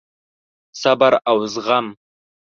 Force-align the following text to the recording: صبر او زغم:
صبر 0.81 1.13
او 1.29 1.37
زغم: 1.53 1.85